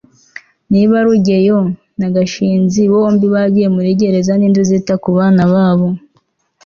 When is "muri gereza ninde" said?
3.75-4.59